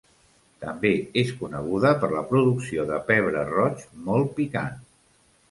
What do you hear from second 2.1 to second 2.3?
la